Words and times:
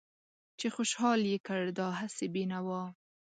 چې 0.59 0.67
خوشحال 0.75 1.19
يې 1.31 1.37
کړ 1.47 1.61
دا 1.79 1.87
هسې 1.99 2.25
بې 2.33 2.43
نوا 2.53 2.83